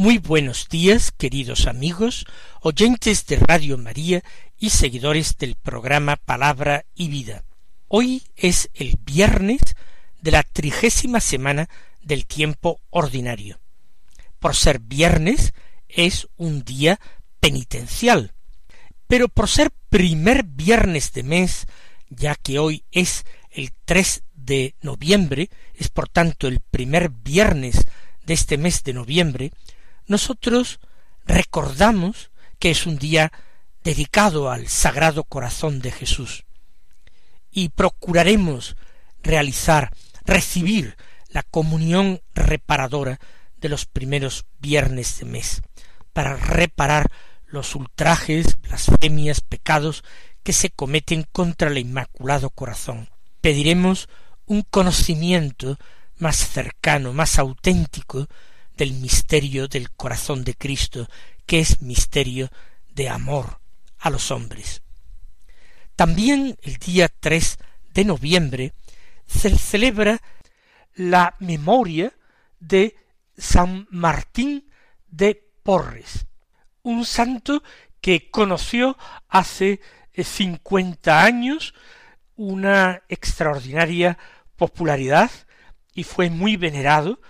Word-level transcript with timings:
Muy 0.00 0.16
buenos 0.16 0.70
días, 0.70 1.10
queridos 1.10 1.66
amigos, 1.66 2.24
oyentes 2.62 3.26
de 3.26 3.36
Radio 3.36 3.76
María 3.76 4.22
y 4.58 4.70
seguidores 4.70 5.36
del 5.36 5.56
programa 5.56 6.16
Palabra 6.16 6.86
y 6.94 7.08
Vida. 7.08 7.44
Hoy 7.86 8.22
es 8.34 8.70
el 8.72 8.96
viernes 9.04 9.60
de 10.22 10.30
la 10.30 10.42
trigésima 10.42 11.20
semana 11.20 11.68
del 12.00 12.24
tiempo 12.24 12.80
ordinario. 12.88 13.60
Por 14.38 14.56
ser 14.56 14.78
viernes 14.78 15.52
es 15.86 16.28
un 16.38 16.64
día 16.64 16.98
penitencial, 17.38 18.32
pero 19.06 19.28
por 19.28 19.50
ser 19.50 19.70
primer 19.90 20.44
viernes 20.44 21.12
de 21.12 21.24
mes, 21.24 21.66
ya 22.08 22.36
que 22.36 22.58
hoy 22.58 22.84
es 22.90 23.26
el 23.50 23.70
3 23.84 24.22
de 24.32 24.76
noviembre, 24.80 25.50
es 25.74 25.90
por 25.90 26.08
tanto 26.08 26.48
el 26.48 26.60
primer 26.60 27.10
viernes 27.10 27.86
de 28.24 28.32
este 28.32 28.56
mes 28.56 28.82
de 28.82 28.94
noviembre, 28.94 29.52
nosotros 30.10 30.80
recordamos 31.24 32.32
que 32.58 32.72
es 32.72 32.84
un 32.84 32.98
día 32.98 33.30
dedicado 33.84 34.50
al 34.50 34.66
Sagrado 34.66 35.22
Corazón 35.22 35.80
de 35.80 35.92
Jesús 35.92 36.44
y 37.52 37.68
procuraremos 37.68 38.76
realizar, 39.22 39.92
recibir 40.24 40.96
la 41.28 41.44
comunión 41.44 42.22
reparadora 42.34 43.20
de 43.58 43.68
los 43.68 43.86
primeros 43.86 44.46
viernes 44.58 45.20
de 45.20 45.26
mes, 45.26 45.62
para 46.12 46.34
reparar 46.34 47.06
los 47.46 47.76
ultrajes, 47.76 48.60
blasfemias, 48.60 49.40
pecados 49.40 50.02
que 50.42 50.52
se 50.52 50.70
cometen 50.70 51.24
contra 51.30 51.70
el 51.70 51.78
Inmaculado 51.78 52.50
Corazón. 52.50 53.10
Pediremos 53.40 54.08
un 54.44 54.62
conocimiento 54.62 55.78
más 56.16 56.36
cercano, 56.36 57.12
más 57.12 57.38
auténtico 57.38 58.26
del 58.80 58.94
misterio 58.94 59.68
del 59.68 59.90
corazón 59.90 60.42
de 60.42 60.54
Cristo, 60.54 61.06
que 61.44 61.60
es 61.60 61.82
misterio 61.82 62.48
de 62.88 63.10
amor 63.10 63.60
a 63.98 64.08
los 64.08 64.30
hombres. 64.30 64.80
También 65.96 66.56
el 66.62 66.76
día 66.78 67.10
3 67.10 67.58
de 67.92 68.04
noviembre 68.06 68.72
se 69.26 69.54
celebra 69.58 70.22
la 70.94 71.36
memoria 71.40 72.14
de 72.58 72.96
San 73.36 73.86
Martín 73.90 74.70
de 75.08 75.46
Porres, 75.62 76.24
un 76.82 77.04
santo 77.04 77.62
que 78.00 78.30
conoció 78.30 78.96
hace 79.28 79.82
cincuenta 80.24 81.22
años 81.22 81.74
una 82.34 83.02
extraordinaria 83.10 84.16
popularidad 84.56 85.30
y 85.92 86.04
fue 86.04 86.30
muy 86.30 86.56
venerado 86.56 87.20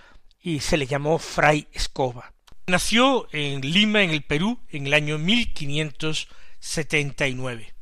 y 0.41 0.59
se 0.59 0.75
le 0.77 0.87
llamó 0.87 1.19
Fray 1.19 1.67
Escoba. 1.71 2.33
Nació 2.67 3.29
en 3.31 3.61
Lima, 3.61 4.01
en 4.01 4.09
el 4.11 4.23
Perú, 4.23 4.59
en 4.69 4.87
el 4.87 4.93
año 4.93 5.17
1579, 5.17 7.73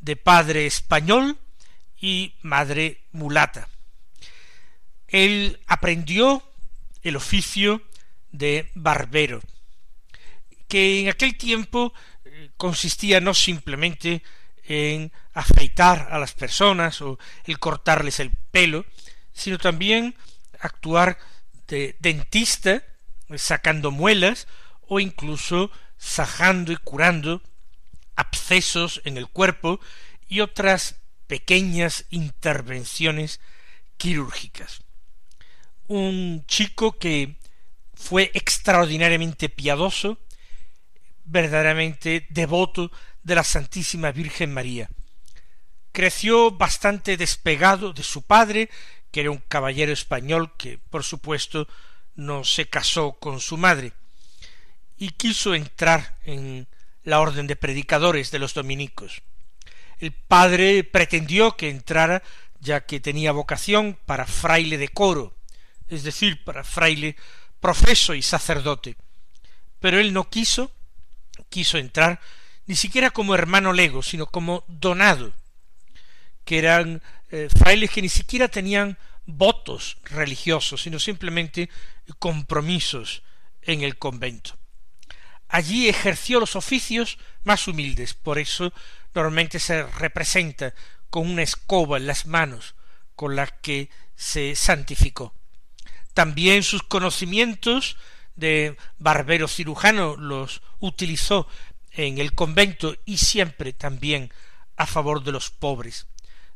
de 0.00 0.16
padre 0.16 0.66
español 0.66 1.38
y 2.00 2.34
madre 2.42 3.02
mulata. 3.12 3.68
Él 5.06 5.60
aprendió 5.66 6.42
el 7.02 7.16
oficio 7.16 7.82
de 8.30 8.70
barbero, 8.74 9.40
que 10.68 11.00
en 11.00 11.08
aquel 11.08 11.36
tiempo 11.36 11.92
eh, 12.24 12.50
consistía 12.56 13.20
no 13.20 13.34
simplemente 13.34 14.22
en 14.64 15.12
afeitar 15.32 16.08
a 16.10 16.18
las 16.18 16.34
personas 16.34 17.00
o 17.00 17.18
el 17.44 17.58
cortarles 17.58 18.20
el 18.20 18.30
pelo, 18.50 18.84
sino 19.32 19.58
también 19.58 20.14
actuar 20.60 21.18
de 21.68 21.96
dentista, 22.00 22.82
sacando 23.36 23.90
muelas, 23.90 24.48
o 24.88 25.00
incluso 25.00 25.70
sajando 25.98 26.72
y 26.72 26.76
curando 26.76 27.42
abscesos 28.16 29.00
en 29.04 29.16
el 29.16 29.28
cuerpo 29.28 29.80
y 30.28 30.40
otras 30.40 30.96
pequeñas 31.26 32.06
intervenciones 32.10 33.40
quirúrgicas. 33.96 34.80
Un 35.86 36.44
chico 36.46 36.98
que 36.98 37.36
fue 37.94 38.30
extraordinariamente 38.34 39.48
piadoso, 39.48 40.18
verdaderamente 41.24 42.26
devoto 42.30 42.90
de 43.22 43.34
la 43.34 43.44
Santísima 43.44 44.12
Virgen 44.12 44.52
María. 44.52 44.88
Creció 45.92 46.50
bastante 46.50 47.16
despegado 47.16 47.92
de 47.92 48.02
su 48.02 48.22
padre, 48.22 48.70
que 49.18 49.22
era 49.22 49.32
un 49.32 49.42
caballero 49.48 49.92
español 49.92 50.52
que, 50.56 50.78
por 50.78 51.02
supuesto, 51.02 51.66
no 52.14 52.44
se 52.44 52.68
casó 52.68 53.14
con 53.14 53.40
su 53.40 53.56
madre, 53.56 53.92
y 54.96 55.08
quiso 55.08 55.56
entrar 55.56 56.16
en 56.22 56.68
la 57.02 57.18
orden 57.18 57.48
de 57.48 57.56
predicadores 57.56 58.30
de 58.30 58.38
los 58.38 58.54
dominicos. 58.54 59.22
El 59.98 60.12
padre 60.12 60.84
pretendió 60.84 61.56
que 61.56 61.68
entrara 61.68 62.22
ya 62.60 62.86
que 62.86 63.00
tenía 63.00 63.32
vocación 63.32 63.98
para 64.06 64.24
fraile 64.24 64.78
de 64.78 64.86
coro, 64.86 65.34
es 65.88 66.04
decir, 66.04 66.44
para 66.44 66.62
fraile 66.62 67.16
profeso 67.58 68.14
y 68.14 68.22
sacerdote. 68.22 68.94
Pero 69.80 69.98
él 69.98 70.12
no 70.12 70.30
quiso, 70.30 70.70
quiso 71.48 71.76
entrar 71.76 72.20
ni 72.66 72.76
siquiera 72.76 73.10
como 73.10 73.34
hermano 73.34 73.72
lego, 73.72 74.00
sino 74.00 74.26
como 74.26 74.62
donado, 74.68 75.32
que 76.44 76.58
eran 76.58 77.02
eh, 77.32 77.48
frailes 77.58 77.90
que 77.90 78.00
ni 78.00 78.08
siquiera 78.08 78.46
tenían 78.46 78.96
votos 79.28 79.98
religiosos, 80.04 80.82
sino 80.82 80.98
simplemente 80.98 81.68
compromisos 82.18 83.22
en 83.62 83.82
el 83.82 83.98
convento. 83.98 84.56
Allí 85.48 85.88
ejerció 85.88 86.40
los 86.40 86.56
oficios 86.56 87.18
más 87.44 87.68
humildes, 87.68 88.14
por 88.14 88.38
eso 88.38 88.72
normalmente 89.14 89.58
se 89.58 89.84
representa 89.84 90.74
con 91.10 91.28
una 91.28 91.42
escoba 91.42 91.98
en 91.98 92.06
las 92.06 92.26
manos 92.26 92.74
con 93.14 93.36
la 93.36 93.46
que 93.46 93.90
se 94.16 94.56
santificó. 94.56 95.34
También 96.14 96.62
sus 96.62 96.82
conocimientos 96.82 97.96
de 98.34 98.76
barbero 98.98 99.46
cirujano 99.46 100.16
los 100.16 100.62
utilizó 100.78 101.46
en 101.90 102.18
el 102.18 102.34
convento 102.34 102.96
y 103.04 103.18
siempre 103.18 103.72
también 103.72 104.32
a 104.76 104.86
favor 104.86 105.22
de 105.22 105.32
los 105.32 105.50
pobres 105.50 106.06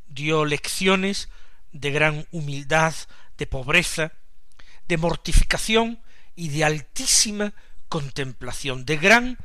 dio 0.07 0.45
lecciones 0.45 1.29
de 1.73 1.91
gran 1.91 2.27
humildad, 2.31 2.95
de 3.39 3.47
pobreza, 3.47 4.13
de 4.89 4.97
mortificación 4.97 6.03
y 6.35 6.49
de 6.49 6.65
altísima 6.65 7.53
contemplación, 7.89 8.85
de 8.85 8.97
gran 8.97 9.39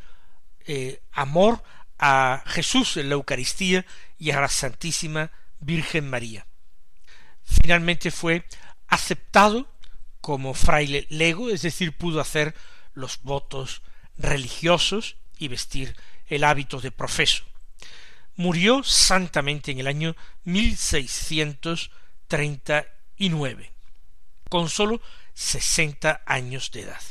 eh, 0.66 1.02
amor 1.12 1.64
a 2.00 2.44
Jesús 2.46 2.98
en 2.98 3.10
la 3.10 3.16
Eucaristía 3.16 3.86
y 4.18 4.32
a 4.32 4.42
la 4.42 4.50
Santísima 4.50 5.32
Virgen 5.60 6.10
María. 6.10 6.46
Finalmente 7.44 8.12
fue 8.12 8.46
aceptado 8.88 9.68
como 10.22 10.54
fraile 10.54 11.08
lego, 11.10 11.50
es 11.50 11.62
decir, 11.62 11.96
pudo 11.96 12.20
hacer 12.20 12.54
los 12.94 13.22
votos 13.24 13.82
religiosos 14.18 15.18
y 15.38 15.48
vestir 15.48 15.96
el 16.28 16.44
hábito 16.44 16.82
de 16.82 16.92
profeso 16.92 17.46
murió 18.38 18.84
santamente 18.84 19.72
en 19.72 19.80
el 19.80 19.88
año 19.88 20.16
nueve, 23.30 23.72
con 24.50 24.70
sólo 24.70 25.02
sesenta 25.34 26.22
años 26.26 26.72
de 26.72 26.82
edad. 26.82 27.02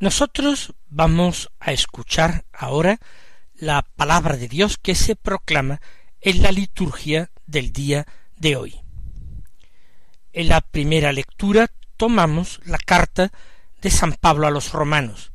Nosotros 0.00 0.74
vamos 0.88 1.50
a 1.58 1.72
escuchar 1.72 2.44
ahora 2.52 2.98
la 3.54 3.82
palabra 3.82 4.36
de 4.36 4.48
Dios 4.48 4.78
que 4.78 4.94
se 4.94 5.16
proclama 5.16 5.80
en 6.20 6.42
la 6.42 6.52
liturgia 6.52 7.30
del 7.46 7.72
día 7.72 8.06
de 8.36 8.56
hoy. 8.56 8.80
En 10.32 10.48
la 10.48 10.60
primera 10.60 11.12
lectura 11.12 11.68
tomamos 11.96 12.60
la 12.64 12.78
carta 12.78 13.32
de 13.82 13.90
San 13.90 14.12
Pablo 14.12 14.46
a 14.46 14.50
los 14.50 14.72
romanos. 14.72 15.32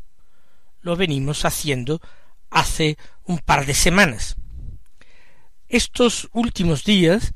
Lo 0.81 0.95
venimos 0.95 1.43
haciendo 1.43 2.01
hace 2.49 2.97
un 3.25 3.39
par 3.39 3.65
de 3.65 3.73
semanas. 3.73 4.37
Estos 5.67 6.29
últimos 6.31 6.83
días, 6.85 7.33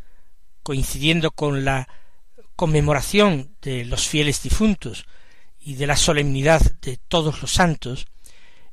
coincidiendo 0.68 1.32
con 1.32 1.64
la 1.64 1.88
conmemoración 2.58 3.56
de 3.62 3.86
los 3.86 4.06
fieles 4.06 4.44
difuntos 4.44 5.06
y 5.62 5.76
de 5.76 5.88
la 5.88 5.96
solemnidad 5.96 6.60
de 6.82 6.98
todos 6.98 7.42
los 7.42 7.54
santos, 7.54 8.06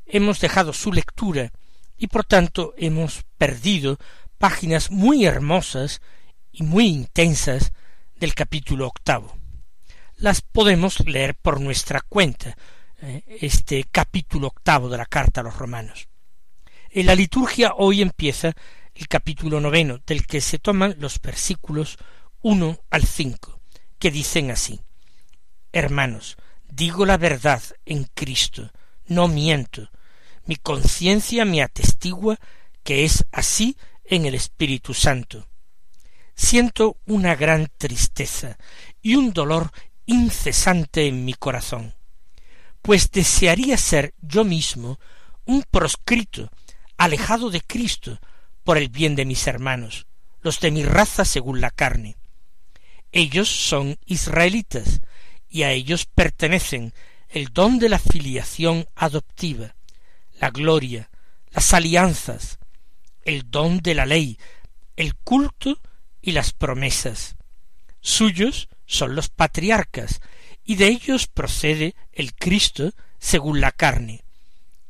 hemos 0.04 0.40
dejado 0.40 0.72
su 0.72 0.92
lectura 0.92 1.52
y 1.96 2.08
por 2.08 2.24
tanto 2.24 2.74
hemos 2.78 3.22
perdido 3.38 3.98
páginas 4.38 4.90
muy 4.90 5.24
hermosas 5.24 6.02
y 6.50 6.64
muy 6.64 6.86
intensas 6.88 7.72
del 8.16 8.34
capítulo 8.34 8.88
octavo. 8.88 9.38
Las 10.16 10.40
podemos 10.40 10.98
leer 11.06 11.36
por 11.36 11.60
nuestra 11.60 12.00
cuenta, 12.00 12.56
eh, 13.02 13.22
este 13.40 13.84
capítulo 13.84 14.48
octavo 14.48 14.88
de 14.88 14.98
la 14.98 15.06
carta 15.06 15.42
a 15.42 15.44
los 15.44 15.56
romanos. 15.56 16.08
En 16.90 17.06
la 17.06 17.14
liturgia 17.14 17.74
hoy 17.76 18.02
empieza 18.02 18.52
el 18.94 19.08
capítulo 19.08 19.60
noveno, 19.60 20.00
del 20.06 20.26
que 20.26 20.40
se 20.40 20.58
toman 20.58 20.96
los 20.98 21.20
versículos 21.20 21.98
uno 22.42 22.78
al 22.90 23.04
cinco, 23.04 23.60
que 23.98 24.10
dicen 24.10 24.50
así 24.50 24.80
Hermanos, 25.72 26.36
digo 26.68 27.04
la 27.04 27.16
verdad 27.16 27.62
en 27.84 28.04
Cristo, 28.14 28.70
no 29.06 29.26
miento, 29.26 29.90
mi 30.46 30.56
conciencia 30.56 31.44
me 31.44 31.62
atestigua 31.62 32.38
que 32.84 33.04
es 33.04 33.24
así 33.32 33.76
en 34.04 34.26
el 34.26 34.34
Espíritu 34.34 34.94
Santo. 34.94 35.48
Siento 36.36 36.98
una 37.06 37.34
gran 37.34 37.72
tristeza 37.78 38.58
y 39.02 39.16
un 39.16 39.32
dolor 39.32 39.70
incesante 40.06 41.06
en 41.08 41.24
mi 41.24 41.34
corazón, 41.34 41.94
pues 42.82 43.10
desearía 43.10 43.76
ser 43.76 44.14
yo 44.20 44.44
mismo 44.44 45.00
un 45.46 45.64
proscrito, 45.68 46.50
alejado 46.96 47.50
de 47.50 47.60
Cristo, 47.62 48.20
por 48.64 48.78
el 48.78 48.88
bien 48.88 49.14
de 49.14 49.24
mis 49.24 49.46
hermanos, 49.46 50.06
los 50.40 50.60
de 50.60 50.70
mi 50.70 50.82
raza 50.84 51.24
según 51.24 51.60
la 51.60 51.70
carne. 51.70 52.16
Ellos 53.12 53.48
son 53.48 53.98
israelitas, 54.06 55.00
y 55.48 55.62
a 55.62 55.70
ellos 55.70 56.06
pertenecen 56.06 56.92
el 57.28 57.52
don 57.52 57.78
de 57.78 57.88
la 57.88 58.00
filiación 58.00 58.88
adoptiva, 58.96 59.76
la 60.40 60.50
gloria, 60.50 61.10
las 61.52 61.72
alianzas, 61.72 62.58
el 63.22 63.50
don 63.50 63.78
de 63.78 63.94
la 63.94 64.06
ley, 64.06 64.38
el 64.96 65.14
culto 65.14 65.80
y 66.20 66.32
las 66.32 66.52
promesas. 66.52 67.36
Suyos 68.00 68.68
son 68.86 69.14
los 69.14 69.28
patriarcas, 69.28 70.20
y 70.64 70.76
de 70.76 70.88
ellos 70.88 71.26
procede 71.26 71.94
el 72.12 72.34
Cristo 72.34 72.92
según 73.18 73.60
la 73.60 73.70
carne, 73.70 74.24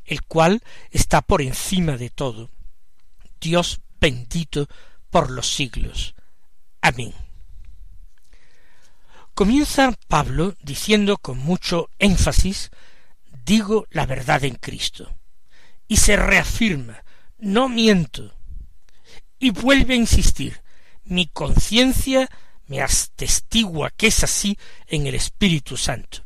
el 0.04 0.22
cual 0.22 0.62
está 0.90 1.20
por 1.20 1.42
encima 1.42 1.96
de 1.96 2.10
todo. 2.10 2.50
Dios 3.40 3.80
bendito 4.00 4.66
por 5.10 5.30
los 5.30 5.54
siglos. 5.54 6.14
Amén. 6.80 7.14
Comienza 9.34 9.92
Pablo 10.08 10.54
diciendo 10.62 11.18
con 11.18 11.38
mucho 11.38 11.90
énfasis 11.98 12.70
digo 13.44 13.86
la 13.90 14.06
verdad 14.06 14.44
en 14.44 14.54
Cristo. 14.54 15.16
Y 15.88 15.96
se 15.96 16.16
reafirma 16.16 17.04
no 17.38 17.68
miento. 17.68 18.34
Y 19.38 19.50
vuelve 19.50 19.94
a 19.94 19.98
insistir 19.98 20.62
mi 21.04 21.26
conciencia 21.26 22.28
me 22.66 22.80
atestigua 22.80 23.90
que 23.90 24.06
es 24.06 24.24
así 24.24 24.58
en 24.86 25.06
el 25.06 25.14
Espíritu 25.14 25.76
Santo. 25.76 26.24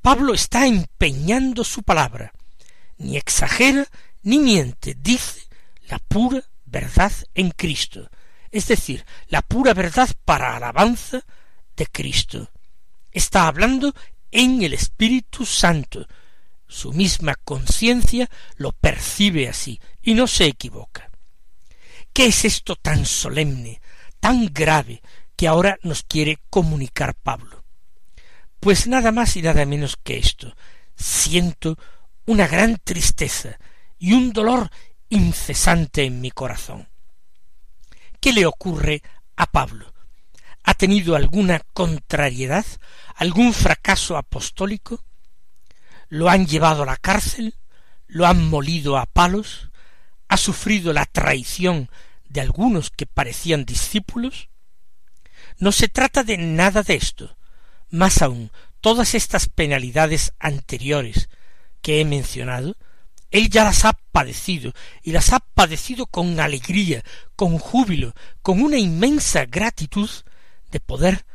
Pablo 0.00 0.34
está 0.34 0.66
empeñando 0.66 1.64
su 1.64 1.82
palabra, 1.82 2.32
ni 2.96 3.16
exagera 3.16 3.86
ni 4.22 4.38
miente, 4.38 4.96
dice 4.98 5.47
la 5.88 5.98
pura 5.98 6.42
verdad 6.64 7.12
en 7.34 7.50
Cristo, 7.50 8.10
es 8.50 8.68
decir, 8.68 9.04
la 9.28 9.42
pura 9.42 9.74
verdad 9.74 10.08
para 10.24 10.56
alabanza 10.56 11.20
de 11.76 11.86
Cristo. 11.86 12.50
Está 13.10 13.46
hablando 13.46 13.94
en 14.30 14.62
el 14.62 14.74
Espíritu 14.74 15.44
Santo. 15.44 16.06
Su 16.66 16.92
misma 16.92 17.34
conciencia 17.34 18.28
lo 18.56 18.72
percibe 18.72 19.48
así 19.48 19.80
y 20.02 20.14
no 20.14 20.26
se 20.26 20.44
equivoca. 20.44 21.10
¿Qué 22.12 22.26
es 22.26 22.44
esto 22.44 22.76
tan 22.76 23.06
solemne, 23.06 23.80
tan 24.20 24.52
grave, 24.52 25.02
que 25.36 25.48
ahora 25.48 25.78
nos 25.82 26.02
quiere 26.02 26.38
comunicar 26.50 27.14
Pablo? 27.14 27.64
Pues 28.60 28.86
nada 28.86 29.12
más 29.12 29.36
y 29.36 29.42
nada 29.42 29.64
menos 29.64 29.96
que 30.02 30.18
esto. 30.18 30.54
Siento 30.96 31.78
una 32.26 32.46
gran 32.46 32.76
tristeza 32.82 33.58
y 33.98 34.12
un 34.12 34.32
dolor 34.32 34.70
incesante 35.10 36.04
en 36.04 36.20
mi 36.20 36.30
corazón. 36.30 36.88
¿Qué 38.20 38.32
le 38.32 38.46
ocurre 38.46 39.02
a 39.36 39.46
Pablo? 39.46 39.94
¿Ha 40.64 40.74
tenido 40.74 41.16
alguna 41.16 41.60
contrariedad, 41.72 42.66
algún 43.14 43.52
fracaso 43.54 44.16
apostólico? 44.16 45.04
¿Lo 46.08 46.28
han 46.28 46.46
llevado 46.46 46.82
a 46.82 46.86
la 46.86 46.96
cárcel? 46.96 47.54
¿Lo 48.06 48.26
han 48.26 48.48
molido 48.48 48.98
a 48.98 49.06
palos? 49.06 49.70
¿Ha 50.28 50.36
sufrido 50.36 50.92
la 50.92 51.06
traición 51.06 51.90
de 52.28 52.40
algunos 52.40 52.90
que 52.90 53.06
parecían 53.06 53.64
discípulos? 53.64 54.48
No 55.58 55.72
se 55.72 55.88
trata 55.88 56.22
de 56.24 56.36
nada 56.38 56.82
de 56.82 56.94
esto. 56.94 57.36
Más 57.90 58.20
aún, 58.20 58.50
todas 58.80 59.14
estas 59.14 59.48
penalidades 59.48 60.34
anteriores 60.38 61.28
que 61.80 62.00
he 62.00 62.04
mencionado, 62.04 62.76
él 63.30 63.50
ya 63.50 63.64
las 63.64 63.84
ha 63.84 63.92
padecido, 64.12 64.72
y 65.02 65.12
las 65.12 65.32
ha 65.32 65.40
padecido 65.40 66.06
con 66.06 66.40
alegría, 66.40 67.02
con 67.36 67.58
júbilo, 67.58 68.14
con 68.42 68.62
una 68.62 68.78
inmensa 68.78 69.44
gratitud 69.44 70.10
de 70.70 70.80
poder 70.80 71.26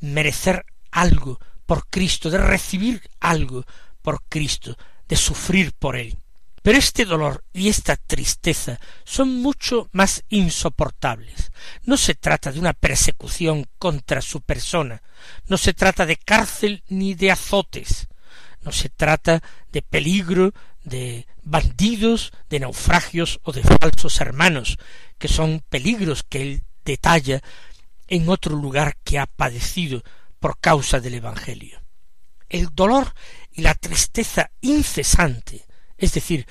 merecer 0.00 0.64
algo 0.90 1.38
por 1.66 1.86
Cristo, 1.88 2.30
de 2.30 2.38
recibir 2.38 3.02
algo 3.20 3.64
por 4.02 4.22
Cristo, 4.28 4.76
de 5.08 5.16
sufrir 5.16 5.72
por 5.72 5.96
Él. 5.96 6.18
Pero 6.62 6.78
este 6.78 7.04
dolor 7.04 7.44
y 7.52 7.68
esta 7.68 7.96
tristeza 7.96 8.78
son 9.04 9.42
mucho 9.42 9.88
más 9.92 10.22
insoportables. 10.28 11.50
No 11.84 11.96
se 11.96 12.14
trata 12.14 12.52
de 12.52 12.60
una 12.60 12.72
persecución 12.72 13.66
contra 13.78 14.22
su 14.22 14.42
persona, 14.42 15.02
no 15.48 15.58
se 15.58 15.74
trata 15.74 16.06
de 16.06 16.16
cárcel 16.16 16.84
ni 16.88 17.14
de 17.14 17.32
azotes, 17.32 18.06
no 18.62 18.70
se 18.70 18.88
trata 18.88 19.42
de 19.72 19.82
peligro, 19.82 20.52
de 20.84 21.26
bandidos, 21.42 22.32
de 22.48 22.60
naufragios 22.60 23.40
o 23.42 23.52
de 23.52 23.62
falsos 23.62 24.20
hermanos, 24.20 24.78
que 25.18 25.28
son 25.28 25.62
peligros 25.68 26.22
que 26.22 26.42
él 26.42 26.62
detalla 26.84 27.42
en 28.08 28.28
otro 28.28 28.56
lugar 28.56 28.96
que 29.04 29.18
ha 29.18 29.26
padecido 29.26 30.02
por 30.40 30.58
causa 30.58 31.00
del 31.00 31.14
Evangelio. 31.14 31.80
El 32.48 32.68
dolor 32.74 33.14
y 33.52 33.62
la 33.62 33.74
tristeza 33.74 34.50
incesante 34.60 35.64
es 36.02 36.12
decir, 36.14 36.46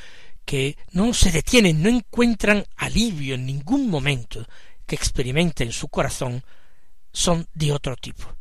que 0.46 0.78
no 0.92 1.14
se 1.14 1.30
detienen, 1.30 1.84
no 1.84 1.90
encuentran 1.90 2.66
alivio 2.78 3.36
en 3.36 3.46
ningún 3.46 3.90
momento 3.90 4.48
que 4.86 4.96
experimenten 4.96 5.68
en 5.68 5.74
su 5.74 5.90
corazón, 5.90 6.44
son 7.12 7.48
de 7.54 7.74
otro 7.74 7.98
tipo. 7.98 8.34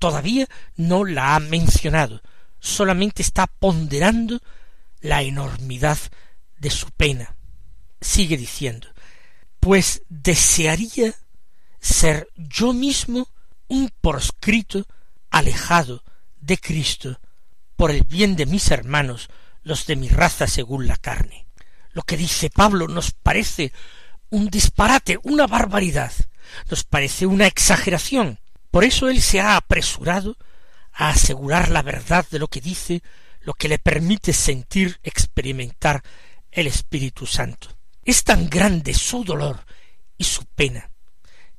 Todavía 0.00 0.48
no 0.74 1.04
la 1.04 1.36
ha 1.36 1.38
mencionado, 1.38 2.20
solamente 2.58 3.22
está 3.22 3.46
ponderando 3.46 4.40
la 5.02 5.22
enormidad 5.22 5.98
de 6.58 6.70
su 6.70 6.90
pena. 6.90 7.36
Sigue 8.00 8.36
diciendo, 8.36 8.88
pues 9.60 10.02
desearía 10.08 11.14
ser 11.80 12.28
yo 12.36 12.72
mismo 12.72 13.28
un 13.68 13.92
proscrito 14.00 14.86
alejado 15.30 16.02
de 16.40 16.58
Cristo 16.58 17.20
por 17.76 17.90
el 17.90 18.04
bien 18.04 18.36
de 18.36 18.46
mis 18.46 18.70
hermanos 18.70 19.28
los 19.62 19.86
de 19.86 19.96
mi 19.96 20.08
raza 20.08 20.46
según 20.46 20.86
la 20.86 20.96
carne. 20.96 21.46
Lo 21.92 22.02
que 22.02 22.16
dice 22.16 22.50
Pablo 22.50 22.88
nos 22.88 23.12
parece 23.12 23.72
un 24.30 24.48
disparate, 24.48 25.18
una 25.24 25.46
barbaridad, 25.46 26.12
nos 26.70 26.84
parece 26.84 27.26
una 27.26 27.46
exageración. 27.46 28.40
Por 28.70 28.84
eso 28.84 29.08
él 29.08 29.20
se 29.20 29.40
ha 29.40 29.56
apresurado 29.56 30.36
a 30.92 31.10
asegurar 31.10 31.70
la 31.70 31.82
verdad 31.82 32.26
de 32.30 32.38
lo 32.38 32.48
que 32.48 32.60
dice, 32.60 33.02
lo 33.44 33.54
que 33.54 33.68
le 33.68 33.78
permite 33.78 34.32
sentir, 34.32 34.98
experimentar 35.02 36.02
el 36.50 36.66
Espíritu 36.66 37.26
Santo. 37.26 37.68
Es 38.04 38.24
tan 38.24 38.48
grande 38.48 38.94
su 38.94 39.24
dolor 39.24 39.64
y 40.18 40.24
su 40.24 40.44
pena, 40.44 40.90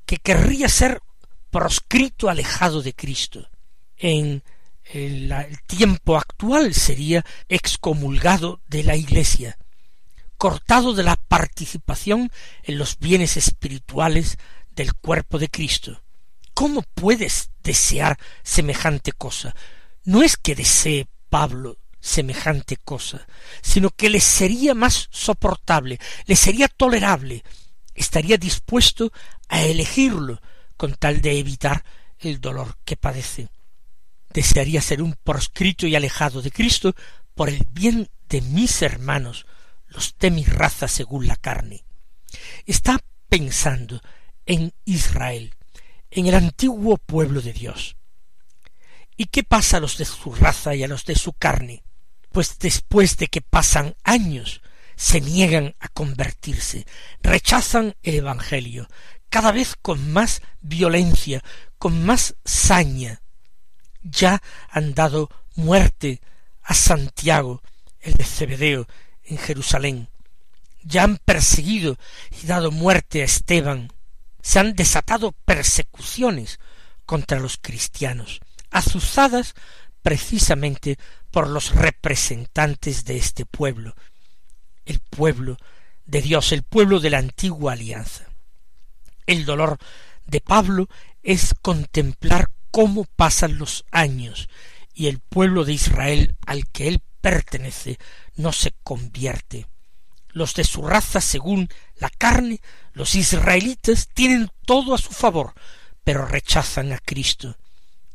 que 0.06 0.18
querría 0.18 0.70
ser 0.70 1.02
proscrito 1.50 2.30
alejado 2.30 2.82
de 2.82 2.94
Cristo. 2.94 3.50
En 3.98 4.44
el, 4.86 5.34
tiempo 5.68 6.18
actual 6.18 6.74
sería 6.74 7.24
excomulgado 7.48 8.62
de 8.68 8.84
la 8.84 8.96
Iglesia, 8.96 9.58
cortado 10.38 10.94
de 10.94 11.04
la 11.04 11.16
participación 11.16 12.32
en 12.64 12.78
los 12.78 13.00
bienes 13.00 13.38
espirituales 13.38 14.38
del 14.72 14.94
cuerpo 14.94 15.40
de 15.40 15.50
Cristo. 15.50 16.02
¿Cómo 16.54 16.84
puedes 16.94 17.50
desear 17.64 18.20
semejante 18.44 19.12
cosa? 19.12 19.56
No 20.04 20.22
es 20.22 20.38
que 20.38 20.56
desee 20.56 21.08
Pablo 21.34 21.80
semejante 22.00 22.78
cosa, 22.78 23.26
sino 23.64 23.90
que 23.90 24.10
le 24.10 24.20
sería 24.20 24.76
más 24.76 25.08
soportable, 25.10 26.00
le 26.28 26.36
sería 26.36 26.68
tolerable, 26.68 27.44
estaría 27.96 28.38
dispuesto 28.38 29.12
a 29.48 29.64
elegirlo 29.64 30.40
con 30.78 30.94
tal 30.94 31.22
de 31.22 31.40
evitar 31.40 31.84
el 32.20 32.40
dolor 32.40 32.78
que 32.86 32.98
padece 32.98 33.50
desearía 34.34 34.82
ser 34.82 35.02
un 35.02 35.14
proscrito 35.14 35.88
y 35.88 35.96
alejado 35.96 36.42
de 36.42 36.52
Cristo 36.52 36.96
por 37.36 37.50
el 37.50 37.66
bien 37.72 38.10
de 38.28 38.42
mis 38.42 38.82
hermanos, 38.82 39.46
los 39.88 40.16
de 40.18 40.32
mi 40.32 40.44
raza 40.44 40.88
según 40.88 41.28
la 41.28 41.36
carne. 41.36 41.86
Está 42.66 43.00
pensando 43.30 44.02
en 44.46 44.74
Israel, 44.86 45.54
en 46.10 46.28
el 46.28 46.36
antiguo 46.36 46.98
pueblo 46.98 47.42
de 47.42 47.54
Dios. 47.54 47.96
¿Y 49.24 49.28
qué 49.28 49.46
pasa 49.46 49.78
a 49.78 49.80
los 49.80 49.98
de 49.98 50.04
su 50.04 50.36
raza 50.36 50.76
y 50.76 50.84
a 50.84 50.88
los 50.90 51.06
de 51.06 51.16
su 51.16 51.32
carne? 51.32 51.82
Pues 52.34 52.60
después 52.60 53.16
de 53.16 53.28
que 53.28 53.40
pasan 53.40 53.96
años, 54.04 54.62
se 54.98 55.22
niegan 55.22 55.76
a 55.80 55.88
convertirse, 55.88 56.86
rechazan 57.22 57.96
el 58.04 58.16
Evangelio, 58.16 58.90
cada 59.30 59.54
vez 59.54 59.78
con 59.82 60.12
más 60.12 60.42
violencia, 60.60 61.42
con 61.78 62.06
más 62.06 62.36
saña. 62.44 63.22
Ya 64.02 64.44
han 64.70 64.94
dado 64.94 65.30
muerte 65.56 66.20
a 66.62 66.74
Santiago, 66.74 67.64
el 68.02 68.16
de 68.16 68.26
Cebedeo, 68.26 68.88
en 69.24 69.38
Jerusalén. 69.38 70.10
Ya 70.84 71.04
han 71.04 71.16
perseguido 71.16 71.98
y 72.42 72.46
dado 72.46 72.72
muerte 72.72 73.22
a 73.22 73.26
Esteban. 73.26 73.90
Se 74.42 74.60
han 74.60 74.76
desatado 74.76 75.32
persecuciones 75.32 76.60
contra 77.06 77.40
los 77.40 77.58
cristianos, 77.58 78.42
azuzadas 78.74 79.54
precisamente 80.02 80.98
por 81.32 81.48
los 81.48 81.74
representantes 81.74 83.06
de 83.06 83.18
este 83.18 83.46
pueblo, 83.46 83.96
el 84.86 85.00
pueblo 85.00 85.58
de 86.06 86.22
Dios, 86.22 86.52
el 86.52 86.64
pueblo 86.64 87.00
de 87.00 87.10
la 87.10 87.20
antigua 87.20 87.74
alianza. 87.74 88.26
El 89.26 89.46
dolor 89.46 89.78
de 90.26 90.42
Pablo 90.42 90.90
es 91.22 91.56
contemplar 91.62 92.50
cómo 92.72 93.06
pasan 93.16 93.58
los 93.58 93.86
años 93.92 94.50
y 94.94 95.08
el 95.08 95.20
pueblo 95.20 95.64
de 95.64 95.74
Israel 95.74 96.36
al 96.46 96.68
que 96.68 96.90
él 96.90 97.02
pertenece 97.22 97.98
no 98.36 98.52
se 98.52 98.74
convierte. 98.84 99.68
Los 100.30 100.56
de 100.56 100.64
su 100.64 100.82
raza 100.82 101.22
según 101.22 101.70
la 101.96 102.10
carne, 102.10 102.60
los 102.94 103.16
israelitas, 103.16 104.10
tienen 104.14 104.52
todo 104.66 104.94
a 104.94 104.98
su 104.98 105.12
favor, 105.12 105.54
pero 106.04 106.26
rechazan 106.26 106.92
a 106.92 106.98
Cristo. 106.98 107.56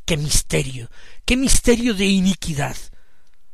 Qué 0.08 0.16
misterio, 0.16 0.88
qué 1.26 1.36
misterio 1.36 1.92
de 1.92 2.06
iniquidad. 2.06 2.74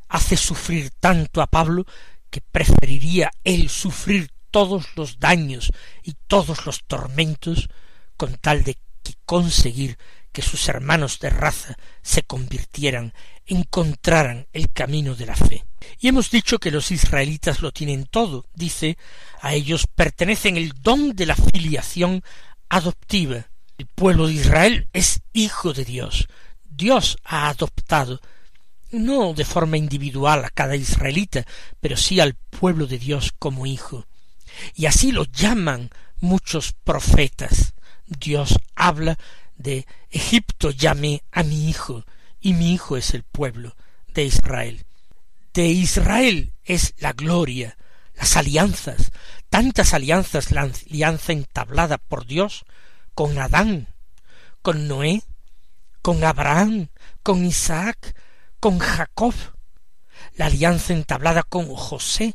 Hace 0.08 0.37
sufrir 0.37 0.90
tanto 1.00 1.42
a 1.42 1.49
Pablo 1.49 1.84
que 2.30 2.42
preferiría 2.42 3.32
él 3.42 3.68
sufrir 3.68 4.30
todos 4.52 4.87
los 4.94 5.18
daños 5.18 5.73
y 6.04 6.14
todos 6.28 6.64
los 6.64 6.84
tormentos 6.84 7.68
con 8.16 8.37
tal 8.37 8.62
de 8.62 8.75
que 9.02 9.14
conseguir 9.25 9.99
que 10.30 10.42
sus 10.42 10.68
hermanos 10.68 11.18
de 11.18 11.30
raza 11.30 11.76
se 12.02 12.23
convirtieran, 12.23 13.14
encontraran 13.46 14.46
el 14.52 14.70
camino 14.70 15.16
de 15.16 15.26
la 15.26 15.34
fe. 15.34 15.64
Y 15.99 16.06
hemos 16.06 16.30
dicho 16.30 16.61
que 16.61 16.70
los 16.70 16.92
israelitas 16.92 17.62
lo 17.62 17.73
tienen 17.73 18.06
todo, 18.06 18.46
dice, 18.54 18.96
a 19.42 19.54
ellos 19.54 19.88
pertenecen 19.92 20.56
el 20.56 20.73
don 20.80 21.16
de 21.16 21.26
la 21.26 21.34
filiación 21.34 22.23
adoptiva. 22.68 23.49
El 23.76 23.87
pueblo 23.87 24.28
de 24.28 24.34
Israel 24.34 24.87
es 24.92 25.20
hijo 25.32 25.73
de 25.73 25.84
Dios. 25.84 26.28
Dios 26.76 27.19
ha 27.25 27.49
adoptado, 27.49 28.21
no 28.90 29.33
de 29.33 29.45
forma 29.45 29.76
individual 29.76 30.45
a 30.45 30.50
cada 30.50 30.76
israelita, 30.76 31.47
pero 31.81 31.97
sí 31.97 32.21
al 32.21 32.35
pueblo 32.35 32.87
de 32.87 32.99
Dios 32.99 33.33
como 33.38 33.66
hijo. 33.66 34.07
Y 34.75 34.87
así 34.87 35.12
lo 35.12 35.25
llaman 35.25 35.90
muchos 36.21 36.73
profetas. 36.73 37.75
Dios 38.07 38.57
habla 38.75 39.19
de 39.57 39.87
Egipto 40.11 40.71
llamé 40.71 41.23
a 41.31 41.43
mi 41.43 41.69
hijo, 41.69 42.04
y 42.40 42.52
mi 42.52 42.75
hijo 42.75 42.97
es 42.97 43.14
el 43.14 43.23
pueblo 43.23 43.76
de 44.09 44.25
Israel. 44.25 44.85
De 45.52 45.66
Israel 45.66 46.52
es 46.64 46.95
la 46.99 47.12
gloria, 47.12 47.76
las 48.16 48.37
alianzas, 48.37 49.12
tantas 49.49 49.95
alianzas, 49.95 50.50
la 50.50 50.62
alianza 50.62 51.33
entablada 51.33 51.99
por 51.99 52.26
Dios 52.26 52.64
con 53.14 53.38
Adán, 53.38 53.88
con 54.62 54.88
Noé, 54.88 55.23
con 56.04 56.23
Abraham, 56.23 56.88
con 57.23 57.46
Isaac, 57.46 58.14
con 58.61 58.78
Jacob, 58.78 59.32
la 60.34 60.46
alianza 60.46 60.92
entablada 60.92 61.42
con 61.42 61.75
José, 61.75 62.34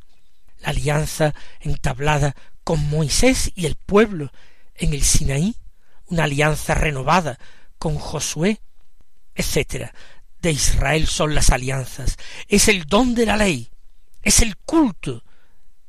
la 0.61 0.69
alianza 0.69 1.35
entablada 1.59 2.35
con 2.63 2.83
Moisés 2.89 3.51
y 3.53 3.67
el 3.67 3.75
pueblo 3.75 4.31
en 4.73 4.95
el 4.95 5.03
Sinaí, 5.03 5.55
una 6.07 6.23
alianza 6.23 6.73
renovada 6.73 7.37
con 7.77 7.99
Josué, 7.99 8.59
etc. 9.35 9.91
De 10.41 10.49
Israel 10.49 11.05
son 11.05 11.35
las 11.35 11.51
alianzas, 11.51 12.17
es 12.47 12.69
el 12.69 12.85
don 12.85 13.13
de 13.13 13.27
la 13.27 13.37
ley, 13.37 13.69
es 14.23 14.41
el 14.41 14.57
culto, 14.57 15.23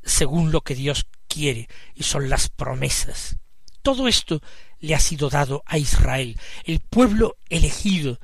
según 0.02 0.52
lo 0.52 0.60
que 0.60 0.74
Dios 0.74 1.06
quiere, 1.28 1.66
y 1.94 2.02
son 2.02 2.28
las 2.28 2.50
promesas. 2.50 3.39
Todo 3.82 4.08
esto 4.08 4.40
le 4.78 4.94
ha 4.94 5.00
sido 5.00 5.30
dado 5.30 5.62
a 5.66 5.78
Israel, 5.78 6.38
el 6.64 6.80
pueblo 6.80 7.36
elegido 7.48 8.18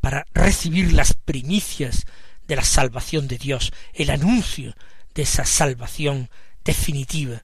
para 0.00 0.26
recibir 0.32 0.92
las 0.92 1.14
primicias 1.14 2.04
de 2.46 2.56
la 2.56 2.64
salvación 2.64 3.28
de 3.28 3.38
Dios, 3.38 3.72
el 3.92 4.10
anuncio 4.10 4.74
de 5.14 5.22
esa 5.22 5.44
salvación 5.44 6.30
definitiva, 6.64 7.42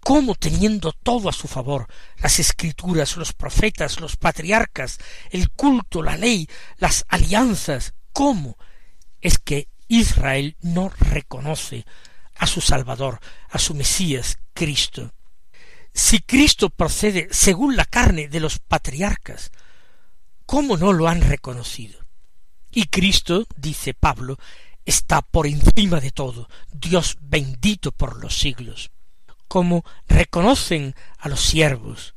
cómo 0.00 0.34
teniendo 0.34 0.92
todo 0.92 1.28
a 1.28 1.32
su 1.32 1.48
favor, 1.48 1.86
las 2.18 2.38
escrituras, 2.38 3.16
los 3.16 3.32
profetas, 3.32 4.00
los 4.00 4.16
patriarcas, 4.16 4.98
el 5.30 5.50
culto, 5.50 6.02
la 6.02 6.16
ley, 6.16 6.48
las 6.76 7.04
alianzas, 7.08 7.94
cómo 8.12 8.56
es 9.20 9.38
que 9.38 9.68
Israel 9.88 10.56
no 10.60 10.88
reconoce 10.88 11.84
a 12.36 12.46
su 12.46 12.60
Salvador, 12.60 13.20
a 13.48 13.58
su 13.58 13.74
Mesías, 13.74 14.38
Cristo. 14.52 15.12
Si 15.96 16.18
Cristo 16.18 16.68
procede 16.68 17.28
según 17.30 17.74
la 17.74 17.86
carne 17.86 18.28
de 18.28 18.38
los 18.38 18.58
patriarcas, 18.58 19.50
¿cómo 20.44 20.76
no 20.76 20.92
lo 20.92 21.08
han 21.08 21.22
reconocido? 21.22 22.04
Y 22.70 22.88
Cristo, 22.88 23.46
dice 23.56 23.94
Pablo, 23.94 24.36
está 24.84 25.22
por 25.22 25.46
encima 25.46 25.98
de 25.98 26.10
todo, 26.10 26.50
Dios 26.70 27.16
bendito 27.22 27.92
por 27.92 28.20
los 28.20 28.38
siglos. 28.38 28.90
Como 29.48 29.86
reconocen 30.06 30.94
a 31.16 31.30
los 31.30 31.40
siervos 31.40 32.12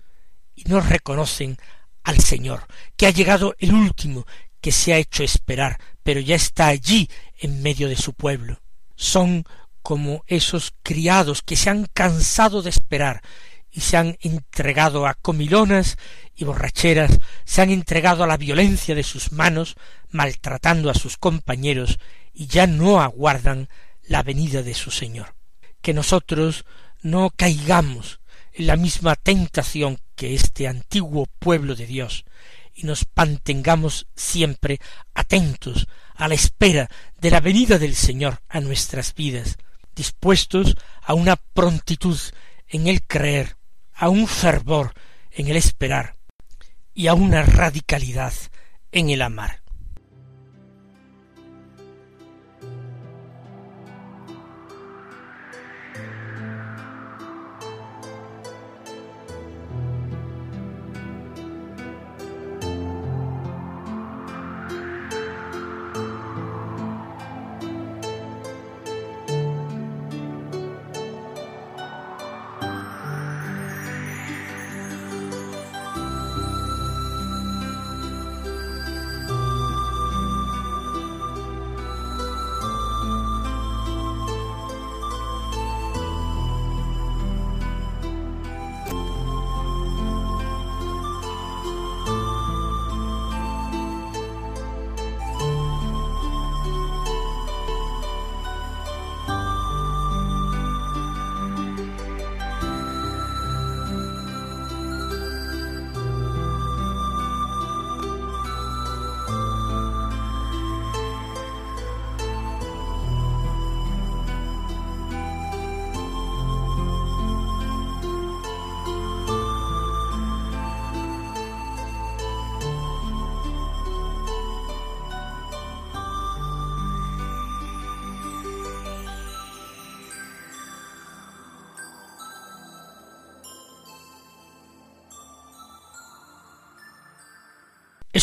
y 0.56 0.66
no 0.66 0.82
reconocen 0.82 1.58
al 2.04 2.20
Señor, 2.20 2.68
que 2.98 3.08
ha 3.08 3.12
llegado 3.12 3.56
el 3.60 3.74
último, 3.74 4.28
que 4.60 4.74
se 4.74 4.94
ha 4.94 4.98
hecho 4.98 5.24
esperar, 5.24 5.80
pero 6.04 6.20
ya 6.20 6.36
está 6.36 6.68
allí 6.68 7.10
en 7.38 7.64
medio 7.64 7.88
de 7.88 7.96
su 7.96 8.14
pueblo. 8.14 8.60
Son 8.98 9.46
como 9.82 10.26
esos 10.28 10.74
criados 10.84 11.42
que 11.42 11.56
se 11.56 11.70
han 11.70 11.86
cansado 11.86 12.62
de 12.62 12.72
esperar 12.72 13.24
y 13.72 13.82
se 13.82 13.98
han 13.98 14.18
entregado 14.22 15.06
a 15.06 15.14
comilonas 15.14 15.98
y 16.36 16.46
borracheras, 16.46 17.20
se 17.46 17.62
han 17.62 17.70
entregado 17.70 18.24
a 18.24 18.28
la 18.28 18.38
violencia 18.38 18.96
de 18.96 19.04
sus 19.04 19.32
manos, 19.32 19.76
maltratando 20.10 20.90
a 20.90 20.96
sus 20.96 21.18
compañeros 21.18 22.00
y 22.34 22.48
ya 22.48 22.68
no 22.68 23.02
aguardan 23.02 23.70
la 24.04 24.24
venida 24.24 24.64
de 24.64 24.74
su 24.74 24.92
Señor. 24.92 25.36
Que 25.82 25.94
nosotros 25.94 26.66
no 27.02 27.30
caigamos 27.36 28.20
en 28.54 28.68
la 28.68 28.76
misma 28.76 29.16
tentación 29.16 30.00
que 30.16 30.34
este 30.34 30.68
antiguo 30.68 31.28
pueblo 31.40 31.76
de 31.76 31.86
Dios, 31.86 32.26
y 32.74 32.84
nos 32.84 33.06
mantengamos 33.16 34.08
siempre 34.16 34.80
atentos 35.14 35.88
a 36.16 36.28
la 36.28 36.36
espera 36.36 36.90
de 37.20 37.32
la 37.32 37.40
venida 37.40 37.78
del 37.78 37.96
Señor 37.96 38.42
a 38.48 38.62
nuestras 38.62 39.14
vidas, 39.14 39.58
dispuestos 39.96 40.76
a 41.02 41.14
una 41.14 41.36
prontitud 41.36 42.18
en 42.68 42.88
el 42.88 43.04
creer, 43.04 43.58
a 44.00 44.08
un 44.08 44.28
fervor 44.28 44.94
en 45.30 45.50
el 45.50 45.58
esperar 45.58 46.16
y 46.94 47.08
a 47.08 47.14
una 47.14 47.44
radicalidad 47.44 48.34
en 48.94 49.10
el 49.10 49.22
amar. 49.22 49.59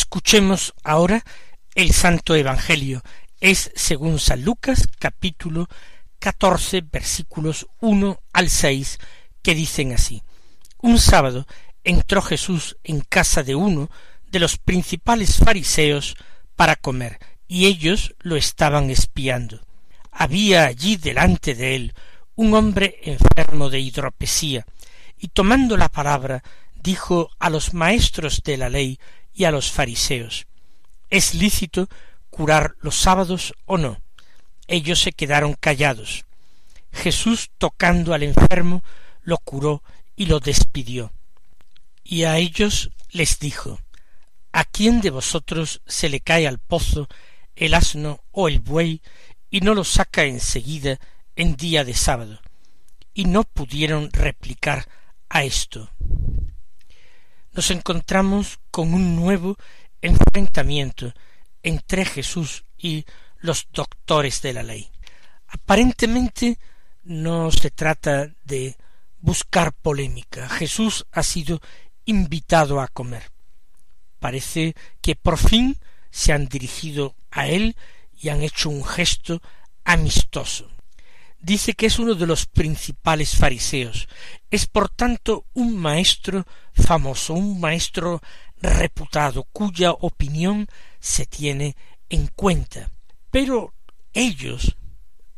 Escuchemos 0.07 0.73
ahora 0.85 1.21
el 1.75 1.91
Santo 1.91 2.33
Evangelio. 2.33 3.03
Es 3.41 3.71
según 3.75 4.19
San 4.19 4.41
Lucas 4.41 4.87
capítulo 4.99 5.67
catorce 6.17 6.79
versículos 6.79 7.67
uno 7.81 8.21
al 8.31 8.49
seis 8.49 8.99
que 9.41 9.53
dicen 9.53 9.91
así. 9.91 10.23
Un 10.81 10.97
sábado 10.97 11.45
entró 11.83 12.21
Jesús 12.21 12.77
en 12.85 13.01
casa 13.01 13.43
de 13.43 13.55
uno 13.55 13.89
de 14.31 14.39
los 14.39 14.57
principales 14.57 15.39
fariseos 15.39 16.15
para 16.55 16.77
comer, 16.77 17.19
y 17.45 17.65
ellos 17.65 18.15
lo 18.19 18.37
estaban 18.37 18.89
espiando. 18.89 19.59
Había 20.09 20.67
allí 20.67 20.95
delante 20.95 21.53
de 21.53 21.75
él 21.75 21.93
un 22.35 22.53
hombre 22.53 22.97
enfermo 23.03 23.69
de 23.69 23.81
hidropesía, 23.81 24.65
y 25.17 25.27
tomando 25.27 25.75
la 25.75 25.89
palabra 25.89 26.43
dijo 26.81 27.29
a 27.39 27.49
los 27.49 27.73
maestros 27.73 28.41
de 28.45 28.55
la 28.55 28.69
ley 28.69 28.99
y 29.37 29.45
a 29.45 29.51
los 29.51 29.71
fariseos 29.71 30.47
¿Es 31.09 31.35
lícito 31.35 31.87
curar 32.29 32.75
los 32.81 32.95
sábados 32.95 33.53
o 33.65 33.77
no? 33.77 34.01
Ellos 34.67 34.99
se 34.99 35.13
quedaron 35.13 35.53
callados. 35.53 36.25
Jesús, 36.91 37.49
tocando 37.57 38.13
al 38.13 38.23
enfermo, 38.23 38.83
lo 39.21 39.37
curó 39.37 39.83
y 40.17 40.25
lo 40.25 40.41
despidió. 40.41 41.13
Y 42.03 42.23
a 42.23 42.37
ellos 42.37 42.89
les 43.11 43.39
dijo 43.39 43.79
¿A 44.51 44.65
quién 44.65 44.99
de 44.99 45.11
vosotros 45.11 45.81
se 45.85 46.09
le 46.09 46.19
cae 46.19 46.45
al 46.45 46.59
pozo 46.59 47.07
el 47.55 47.73
asno 47.73 48.19
o 48.31 48.49
el 48.49 48.59
buey 48.59 49.01
y 49.49 49.61
no 49.61 49.73
lo 49.73 49.85
saca 49.85 50.23
enseguida 50.23 50.99
en 51.37 51.55
día 51.55 51.85
de 51.85 51.93
sábado? 51.93 52.41
Y 53.13 53.25
no 53.25 53.45
pudieron 53.45 54.11
replicar 54.11 54.89
a 55.29 55.43
esto. 55.43 55.89
Nos 57.57 57.71
encontramos 57.71 58.59
con 58.69 58.93
un 58.93 59.15
nuevo 59.15 59.57
enfrentamiento 60.03 61.11
entre 61.63 62.05
Jesús 62.05 62.65
y 62.77 63.03
los 63.39 63.67
doctores 63.73 64.43
de 64.43 64.53
la 64.53 64.61
ley. 64.61 64.91
Aparentemente 65.47 66.59
no 67.03 67.49
se 67.49 67.71
trata 67.71 68.31
de 68.43 68.77
buscar 69.21 69.73
polémica. 69.73 70.47
Jesús 70.47 71.07
ha 71.11 71.23
sido 71.23 71.59
invitado 72.05 72.79
a 72.79 72.89
comer. 72.89 73.31
Parece 74.19 74.75
que 75.01 75.15
por 75.15 75.39
fin 75.39 75.79
se 76.11 76.33
han 76.33 76.45
dirigido 76.45 77.15
a 77.31 77.47
él 77.47 77.75
y 78.13 78.29
han 78.29 78.43
hecho 78.43 78.69
un 78.69 78.85
gesto 78.85 79.41
amistoso. 79.83 80.69
Dice 81.39 81.73
que 81.73 81.87
es 81.87 81.97
uno 81.97 82.13
de 82.13 82.27
los 82.27 82.45
principales 82.45 83.35
fariseos. 83.35 84.07
Es 84.49 84.65
por 84.65 84.89
tanto 84.89 85.45
un 85.53 85.77
maestro 85.77 86.45
famoso, 86.73 87.33
un 87.33 87.59
maestro 87.59 88.21
reputado, 88.61 89.43
cuya 89.51 89.91
opinión 89.91 90.67
se 90.99 91.25
tiene 91.25 91.75
en 92.09 92.27
cuenta. 92.27 92.91
Pero 93.29 93.73
ellos 94.13 94.77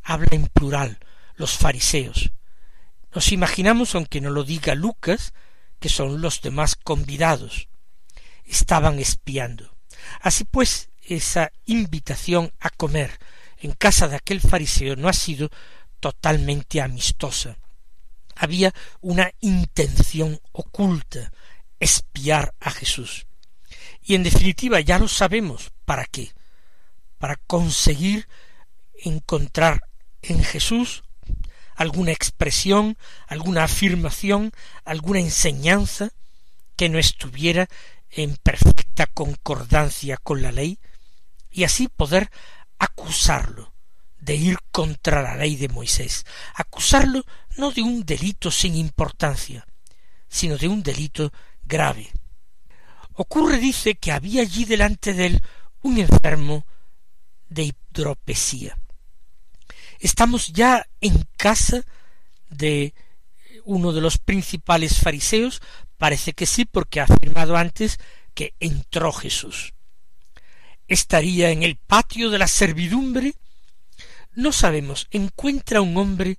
hablan 0.04 0.30
en 0.34 0.48
plural, 0.48 1.00
los 1.36 1.58
fariseos. 1.58 2.32
Nos 3.14 3.32
imaginamos, 3.32 3.96
aunque 3.96 4.22
no 4.22 4.30
lo 4.30 4.44
diga 4.44 4.76
Lucas, 4.76 5.34
que 5.80 5.90
son 5.90 6.22
los 6.22 6.42
demás 6.42 6.76
convidados. 6.76 7.68
Estaban 8.46 9.00
espiando. 9.00 9.76
Así 10.22 10.44
pues, 10.44 10.90
esa 11.02 11.52
invitación 11.66 12.52
a 12.60 12.70
comer 12.70 13.20
en 13.58 13.72
casa 13.74 14.08
de 14.08 14.16
aquel 14.16 14.42
fariseo 14.42 14.96
no 14.96 15.10
ha 15.10 15.14
sido 15.14 15.50
totalmente 16.00 16.82
amistosa. 16.82 17.58
Había 18.42 18.74
una 19.02 19.32
intención 19.42 20.40
oculta, 20.54 21.34
espiar 21.78 22.56
a 22.62 22.72
Jesús. 22.72 23.28
Y 24.02 24.16
en 24.16 24.24
definitiva 24.24 24.80
ya 24.80 24.98
lo 24.98 25.10
sabemos 25.10 25.74
para 25.84 26.06
qué. 26.06 26.32
Para 27.18 27.36
conseguir 27.36 28.30
encontrar 29.04 29.82
en 30.22 30.42
Jesús 30.42 31.04
alguna 31.76 32.14
expresión, 32.14 32.98
alguna 33.28 33.66
afirmación, 33.66 34.54
alguna 34.86 35.20
enseñanza 35.20 36.12
que 36.78 36.88
no 36.88 36.98
estuviera 36.98 37.68
en 38.10 38.38
perfecta 38.38 39.06
concordancia 39.08 40.16
con 40.16 40.42
la 40.42 40.54
ley, 40.54 40.80
y 41.52 41.66
así 41.66 41.90
poder 41.90 42.32
acusarlo 42.78 43.74
de 44.20 44.36
ir 44.36 44.58
contra 44.72 45.22
la 45.22 45.36
ley 45.36 45.56
de 45.56 45.68
Moisés, 45.68 46.26
acusarlo 46.56 47.26
no 47.60 47.72
de 47.72 47.82
un 47.82 48.06
delito 48.06 48.50
sin 48.50 48.76
importancia, 48.76 49.68
sino 50.28 50.58
de 50.58 50.68
un 50.68 50.82
delito 50.82 51.32
grave. 51.64 52.10
Ocurre, 53.14 53.58
dice, 53.58 53.96
que 53.96 54.12
había 54.12 54.42
allí 54.42 54.64
delante 54.66 55.14
de 55.14 55.26
él 55.26 55.44
un 55.82 55.98
enfermo 55.98 56.66
de 57.50 57.74
hidropesía. 57.92 58.78
Estamos 60.00 60.48
ya 60.48 60.88
en 61.02 61.28
casa 61.36 61.84
de 62.50 62.94
uno 63.66 63.92
de 63.92 64.02
los 64.02 64.18
principales 64.18 64.98
fariseos, 64.98 65.62
parece 65.98 66.34
que 66.34 66.46
sí, 66.46 66.64
porque 66.64 67.02
ha 67.02 67.04
afirmado 67.04 67.58
antes 67.58 68.00
que 68.34 68.54
entró 68.60 69.12
Jesús. 69.12 69.74
¿Estaría 70.88 71.52
en 71.52 71.64
el 71.64 71.76
patio 71.76 72.30
de 72.30 72.40
la 72.40 72.48
servidumbre? 72.48 73.36
No 74.32 74.54
sabemos, 74.54 75.08
encuentra 75.12 75.82
un 75.82 75.98
hombre 75.98 76.38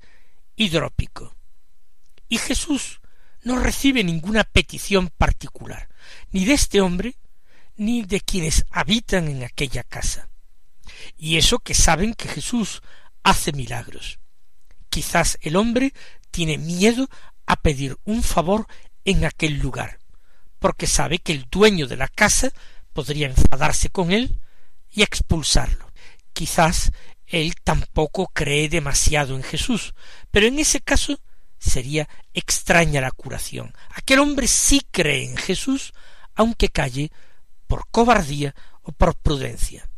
hidrópico. 0.61 1.35
Y 2.29 2.37
Jesús 2.37 3.01
no 3.43 3.59
recibe 3.59 4.05
ninguna 4.05 4.45
petición 4.45 5.09
particular, 5.09 5.89
ni 6.31 6.45
de 6.45 6.53
este 6.53 6.83
hombre, 6.83 7.17
ni 7.77 8.03
de 8.03 8.21
quienes 8.21 8.67
habitan 8.71 9.29
en 9.29 9.43
aquella 9.43 9.83
casa. 9.83 10.29
Y 11.17 11.39
eso 11.39 11.61
que 11.61 11.75
saben 11.75 12.13
que 12.13 12.29
Jesús 12.29 12.83
hace 13.23 13.53
milagros. 13.53 14.19
Quizás 14.91 15.39
el 15.41 15.57
hombre 15.57 15.95
tiene 16.31 16.59
miedo 16.59 17.09
a 17.47 17.57
pedir 17.57 17.97
un 18.05 18.23
favor 18.23 18.67
en 19.07 19.25
aquel 19.25 19.59
lugar, 19.59 19.99
porque 20.59 20.87
sabe 20.87 21.21
que 21.21 21.33
el 21.33 21.47
dueño 21.51 21.87
de 21.87 21.97
la 21.97 22.09
casa 22.09 22.51
podría 22.93 23.29
enfadarse 23.29 23.89
con 23.89 24.13
él 24.13 24.39
y 24.91 25.03
expulsarlo. 25.03 25.91
Quizás 26.35 26.93
él 27.31 27.55
tampoco 27.63 28.27
cree 28.33 28.69
demasiado 28.69 29.37
en 29.37 29.45
Jesús, 29.45 29.95
pero 30.33 30.47
en 30.47 30.59
ese 30.59 30.81
caso 30.81 31.21
sería 31.59 32.09
extraña 32.35 33.01
la 33.01 33.13
curación. 33.13 33.73
Aquel 33.91 34.19
hombre 34.19 34.49
sí 34.49 34.83
cree 34.91 35.25
en 35.25 35.37
Jesús, 35.37 35.93
aunque 36.35 36.71
calle 36.71 37.13
por 37.69 37.85
cobardía 37.91 38.55
o 38.83 38.91
por 38.91 39.15
prudencia. 39.15 39.89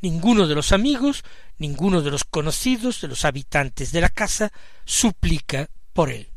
Ninguno 0.00 0.48
de 0.48 0.56
los 0.56 0.72
amigos, 0.72 1.22
ninguno 1.58 2.02
de 2.02 2.10
los 2.10 2.24
conocidos, 2.24 3.00
de 3.00 3.08
los 3.08 3.24
habitantes 3.24 3.92
de 3.92 4.00
la 4.00 4.08
casa, 4.08 4.50
suplica 4.84 5.70
por 5.92 6.10
él. 6.10 6.30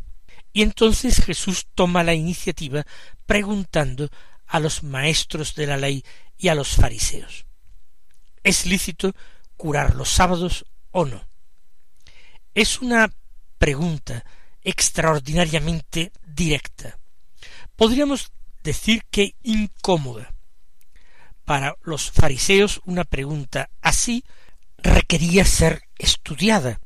Y 0.53 0.61
entonces 0.61 1.23
Jesús 1.25 1.65
toma 1.73 2.03
la 2.03 2.13
iniciativa 2.13 2.85
preguntando 3.25 4.09
a 4.45 4.59
los 4.59 4.83
maestros 4.83 5.55
de 5.55 5.65
la 5.65 5.77
ley 5.77 6.05
y 6.37 6.49
a 6.49 6.55
los 6.55 6.75
fariseos. 6.75 7.45
¿Es 8.43 8.67
lícito 8.67 9.15
curar 9.57 9.95
los 9.95 10.09
sábados 10.09 10.65
o 10.91 11.05
no? 11.05 11.23
Es 12.53 12.81
una 12.81 13.11
pregunta 13.57 14.25
extraordinariamente 14.61 16.11
directa. 16.25 16.97
Podríamos 17.75 18.31
decir 18.63 19.03
que 19.11 19.35
incómoda. 19.43 20.33
Para 21.43 21.75
los 21.83 22.11
fariseos 22.11 22.81
una 22.85 23.03
pregunta 23.03 23.69
así 23.81 24.23
requería 24.77 25.45
ser 25.45 25.83
estudiada. 25.97 26.79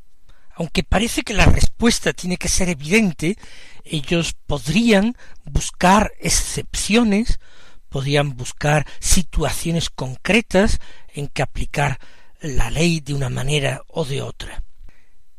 Aunque 0.56 0.84
parece 0.84 1.24
que 1.24 1.34
la 1.34 1.46
respuesta 1.46 2.12
tiene 2.12 2.36
que 2.36 2.50
ser 2.50 2.68
evidente, 2.68 3.38
ellos 3.86 4.36
podrían 4.46 5.16
buscar 5.46 6.12
excepciones, 6.20 7.40
podrían 7.88 8.36
buscar 8.36 8.86
situaciones 9.00 9.90
concretas 9.90 10.80
en 11.14 11.28
que 11.28 11.42
aplicar 11.42 12.00
la 12.42 12.70
ley 12.70 13.00
de 13.00 13.14
una 13.14 13.30
manera 13.30 13.84
o 13.88 14.06
de 14.06 14.22
otra. 14.22 14.64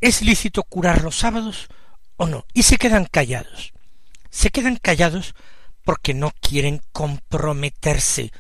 ¿Es 0.00 0.22
lícito 0.22 0.62
curar 0.62 1.02
los 1.02 1.16
sábados? 1.16 1.68
o 2.20 2.26
no, 2.26 2.44
y 2.52 2.64
se 2.64 2.76
quedan 2.76 3.06
callados. 3.06 3.72
Se 4.28 4.50
quedan 4.50 4.76
callados 4.76 5.34
porque 5.84 6.12
no 6.12 6.32
quieren 6.38 6.82
comprometerse 6.92 8.30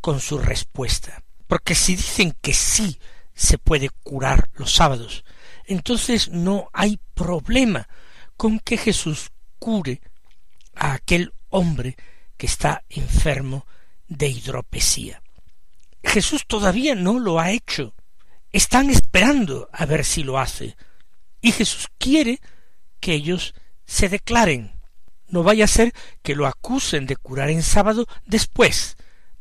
con 0.00 0.18
su 0.18 0.38
respuesta. 0.38 1.22
Porque 1.46 1.76
si 1.76 1.94
dicen 1.94 2.36
que 2.42 2.52
sí 2.52 2.98
se 3.36 3.56
puede 3.56 3.90
curar 4.02 4.50
los 4.54 4.74
sábados, 4.74 5.24
entonces 5.66 6.30
no 6.30 6.68
hay 6.72 6.98
problema 7.14 7.88
con 8.36 8.58
que 8.58 8.76
Jesús 8.76 9.30
cure 9.60 10.00
a 10.74 10.94
aquel 10.94 11.32
hombre 11.48 11.96
que 12.36 12.46
está 12.46 12.82
enfermo 12.88 13.68
de 14.08 14.30
hidropesía. 14.30 15.22
Jesús 16.02 16.44
todavía 16.44 16.96
no 16.96 17.20
lo 17.20 17.38
ha 17.38 17.52
hecho. 17.52 17.94
Están 18.52 18.90
esperando 18.90 19.68
a 19.72 19.86
ver 19.86 20.04
si 20.04 20.22
lo 20.22 20.38
hace. 20.38 20.76
Y 21.40 21.52
Jesús 21.52 21.88
quiere 21.98 22.40
que 23.00 23.14
ellos 23.14 23.54
se 23.86 24.08
declaren. 24.08 24.72
No 25.28 25.42
vaya 25.42 25.64
a 25.64 25.68
ser 25.68 25.92
que 26.22 26.34
lo 26.34 26.46
acusen 26.46 27.06
de 27.06 27.16
curar 27.16 27.50
en 27.50 27.62
sábado 27.62 28.06
después, 28.24 28.96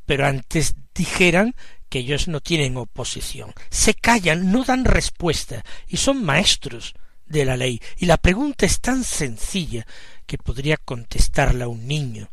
pero 0.06 0.26
antes 0.26 0.74
dijeran 0.94 1.56
que 1.90 2.00
ellos 2.00 2.28
no 2.28 2.42
tienen 2.42 2.76
oposición. 2.78 3.54
Se 3.70 3.94
callan, 3.94 4.52
no 4.52 4.64
dan 4.64 4.84
respuesta, 4.84 5.64
y 5.88 5.98
son 5.98 6.24
maestros 6.24 6.94
de 7.26 7.46
la 7.46 7.58
ley. 7.58 7.82
Y 7.98 8.06
la 8.06 8.18
pregunta 8.18 8.66
es 8.66 8.82
tan 8.82 9.04
sencilla 9.04 9.86
que 10.26 10.38
podría 10.38 10.78
contestarla 10.78 11.68
un 11.68 11.88
niño. 11.88 12.30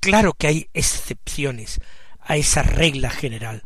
Claro 0.00 0.34
que 0.34 0.48
hay 0.48 0.68
excepciones 0.74 1.80
a 2.20 2.36
esa 2.36 2.62
regla 2.62 3.10
general. 3.10 3.64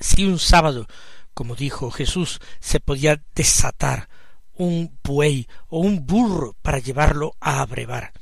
Si 0.00 0.24
un 0.24 0.38
sábado, 0.38 0.86
como 1.34 1.54
dijo 1.54 1.90
Jesús, 1.90 2.40
se 2.60 2.80
podía 2.80 3.22
desatar 3.34 4.08
un 4.54 4.98
buey 5.02 5.48
o 5.68 5.80
un 5.80 6.06
burro 6.06 6.54
para 6.62 6.78
llevarlo 6.78 7.34
a 7.40 7.60
abrevar, 7.60 8.12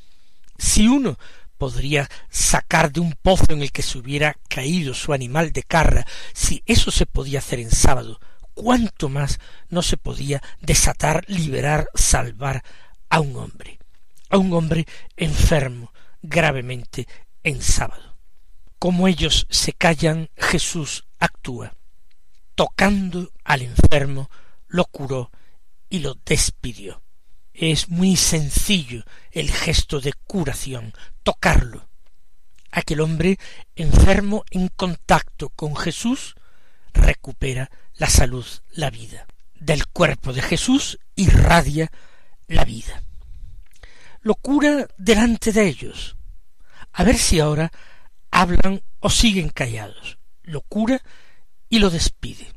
si 0.59 0.87
uno 0.87 1.18
podría 1.59 2.09
sacar 2.31 2.92
de 2.92 3.01
un 3.01 3.12
pozo 3.12 3.44
en 3.51 3.62
el 3.62 3.73
que 3.73 3.83
se 3.83 3.99
hubiera 3.99 4.37
caído 4.49 4.94
su 4.94 5.12
animal 5.12 5.53
de 5.53 5.62
carra, 5.62 6.07
si 6.33 6.62
eso 6.64 6.90
se 6.90 7.07
podía 7.07 7.40
hacer 7.40 7.61
en 7.61 7.70
sábado, 7.70 8.20
cuánto 8.55 9.09
más 9.09 9.38
no 9.68 9.83
se 9.83 9.96
podía 9.96 10.42
desatar, 10.61 11.25
liberar, 11.29 11.88
salvar 11.94 12.62
a 13.09 13.20
un 13.20 13.37
hombre, 13.37 13.79
a 14.31 14.38
un 14.38 14.53
hombre 14.53 14.87
enfermo 15.16 15.92
gravemente 16.23 17.07
en 17.42 17.61
sábado. 17.61 18.16
Como 18.79 19.09
ellos 19.09 19.46
se 19.51 19.73
callan, 19.73 20.31
Jesús 20.37 21.05
actúa. 21.18 21.75
Tocando 22.61 23.33
al 23.44 23.62
enfermo, 23.62 24.29
lo 24.68 24.85
curó 24.85 25.31
y 25.88 26.01
lo 26.01 26.18
despidió. 26.27 27.03
Es 27.55 27.88
muy 27.88 28.16
sencillo 28.16 29.03
el 29.31 29.51
gesto 29.51 29.99
de 29.99 30.12
curación, 30.27 30.92
tocarlo. 31.23 31.88
Aquel 32.70 33.01
hombre 33.01 33.38
enfermo 33.77 34.44
en 34.51 34.68
contacto 34.68 35.49
con 35.49 35.75
Jesús 35.75 36.35
recupera 36.92 37.70
la 37.94 38.11
salud, 38.11 38.44
la 38.73 38.90
vida. 38.90 39.27
Del 39.55 39.87
cuerpo 39.87 40.35
de 40.35 40.42
Jesús 40.42 40.99
irradia 41.14 41.90
la 42.46 42.66
vida. 42.66 43.03
Lo 44.20 44.35
cura 44.35 44.87
delante 44.99 45.53
de 45.53 45.66
ellos. 45.66 46.14
A 46.92 47.05
ver 47.05 47.16
si 47.16 47.40
ahora 47.40 47.73
hablan 48.31 48.83
o 48.99 49.09
siguen 49.09 49.49
callados. 49.49 50.18
Lo 50.42 50.61
cura 50.61 51.01
y 51.70 51.78
lo 51.78 51.88
despide. 51.88 52.52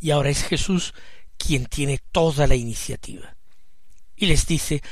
Y 0.00 0.10
ahora 0.10 0.30
es 0.30 0.42
Jesús 0.42 0.92
quien 1.36 1.66
tiene 1.66 2.00
toda 2.10 2.48
la 2.48 2.56
iniciativa 2.56 3.36
y 4.16 4.26
les 4.26 4.46
dice 4.46 4.82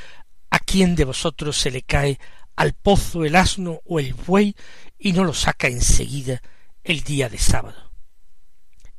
¿A 0.51 0.59
quién 0.59 0.95
de 0.95 1.03
vosotros 1.03 1.57
se 1.57 1.71
le 1.71 1.81
cae 1.81 2.17
al 2.55 2.73
pozo 2.73 3.25
el 3.25 3.35
asno 3.35 3.81
o 3.83 3.99
el 3.99 4.13
buey 4.13 4.55
y 4.97 5.11
no 5.11 5.25
lo 5.25 5.33
saca 5.33 5.67
enseguida 5.67 6.41
el 6.83 7.01
día 7.01 7.27
de 7.27 7.39
sábado? 7.39 7.91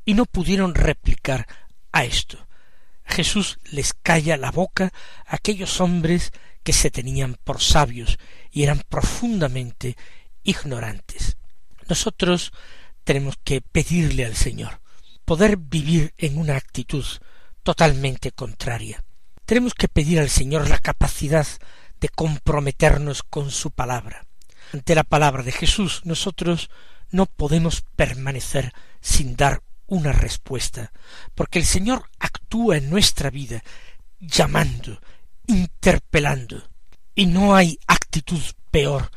Y 0.04 0.12
no 0.14 0.26
pudieron 0.26 0.74
replicar 0.74 1.46
a 1.92 2.04
esto. 2.04 2.46
Jesús 3.06 3.58
les 3.70 3.94
calla 3.94 4.36
la 4.36 4.50
boca 4.50 4.92
a 5.24 5.36
aquellos 5.36 5.80
hombres 5.80 6.32
que 6.62 6.72
se 6.74 6.90
tenían 6.90 7.38
por 7.42 7.62
sabios 7.62 8.18
y 8.50 8.64
eran 8.64 8.82
profundamente 8.88 9.96
ignorantes. 10.42 11.38
Nosotros 11.88 12.52
tenemos 13.06 13.36
que 13.44 13.60
pedirle 13.60 14.24
al 14.24 14.34
Señor 14.34 14.80
poder 15.24 15.56
vivir 15.56 16.12
en 16.18 16.38
una 16.38 16.56
actitud 16.56 17.04
totalmente 17.62 18.32
contraria, 18.32 19.04
tenemos 19.44 19.74
que 19.74 19.88
pedir 19.88 20.18
al 20.18 20.28
Señor 20.28 20.68
la 20.68 20.78
capacidad 20.78 21.46
de 22.00 22.08
comprometernos 22.08 23.22
con 23.22 23.52
su 23.52 23.70
palabra. 23.70 24.26
Ante 24.72 24.96
la 24.96 25.04
palabra 25.04 25.44
de 25.44 25.52
Jesús 25.52 26.02
nosotros 26.04 26.68
no 27.10 27.26
podemos 27.26 27.84
permanecer 27.94 28.72
sin 29.00 29.36
dar 29.36 29.62
una 29.86 30.10
respuesta, 30.10 30.92
porque 31.36 31.60
el 31.60 31.64
Señor 31.64 32.10
actúa 32.18 32.76
en 32.76 32.90
nuestra 32.90 33.30
vida 33.30 33.62
llamando, 34.18 35.00
interpelando, 35.46 36.68
y 37.14 37.26
no 37.26 37.54
hay 37.54 37.78
actitud 37.86 38.42
peor 38.72 39.12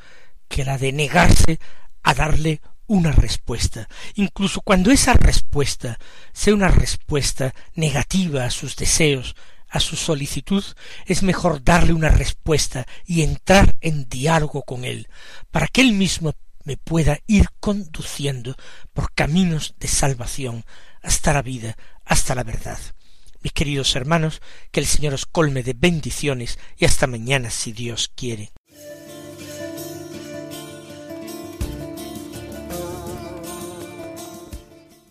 que 0.47 0.63
la 0.63 0.77
de 0.77 0.91
negarse 0.91 1.59
a 2.03 2.13
darle 2.13 2.61
una 2.89 3.11
respuesta, 3.11 3.87
incluso 4.15 4.61
cuando 4.61 4.91
esa 4.91 5.13
respuesta 5.13 5.97
sea 6.33 6.55
una 6.55 6.69
respuesta 6.69 7.53
negativa 7.75 8.43
a 8.43 8.49
sus 8.49 8.75
deseos, 8.75 9.35
a 9.69 9.79
su 9.79 9.95
solicitud, 9.95 10.63
es 11.05 11.21
mejor 11.21 11.63
darle 11.63 11.93
una 11.93 12.09
respuesta 12.09 12.87
y 13.05 13.21
entrar 13.21 13.75
en 13.81 14.09
diálogo 14.09 14.63
con 14.63 14.83
él, 14.83 15.07
para 15.51 15.67
que 15.67 15.81
él 15.81 15.93
mismo 15.93 16.33
me 16.63 16.77
pueda 16.77 17.19
ir 17.27 17.49
conduciendo 17.59 18.55
por 18.91 19.13
caminos 19.13 19.75
de 19.79 19.87
salvación 19.87 20.65
hasta 21.03 21.31
la 21.31 21.43
vida, 21.43 21.77
hasta 22.05 22.33
la 22.33 22.43
verdad. 22.43 22.79
Mis 23.41 23.53
queridos 23.53 23.95
hermanos, 23.95 24.41
que 24.71 24.79
el 24.79 24.87
Señor 24.87 25.13
os 25.13 25.27
colme 25.27 25.61
de 25.61 25.73
bendiciones 25.73 26.57
y 26.75 26.85
hasta 26.85 27.05
mañana 27.05 27.51
si 27.51 27.71
Dios 27.71 28.11
quiere. 28.15 28.51